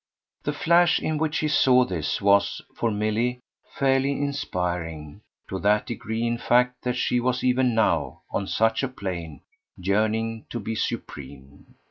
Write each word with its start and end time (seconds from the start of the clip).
The 0.45 0.51
flash 0.51 0.99
in 0.99 1.19
which 1.19 1.37
he 1.41 1.47
saw 1.47 1.85
this 1.85 2.19
was, 2.23 2.59
for 2.73 2.89
Milly, 2.89 3.39
fairly 3.77 4.13
inspiring 4.13 5.21
to 5.47 5.59
that 5.59 5.85
degree 5.85 6.25
in 6.25 6.39
fact 6.39 6.81
that 6.81 6.95
she 6.95 7.19
was 7.19 7.43
even 7.43 7.75
now, 7.75 8.23
on 8.31 8.47
such 8.47 8.81
a 8.81 8.87
plane, 8.87 9.41
yearning 9.77 10.47
to 10.49 10.59
be 10.59 10.73
supreme. 10.73 11.75